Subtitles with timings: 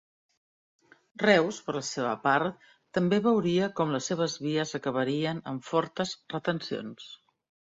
[1.23, 2.65] Reus, per la seva part,
[2.99, 7.07] també veuria com les seves vies acabarien amb fortes retencions.